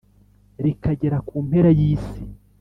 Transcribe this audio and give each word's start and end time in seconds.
Rikagera 0.63 1.17
ku 1.27 1.35
mpera 1.45 1.69
y`isi 1.79 2.19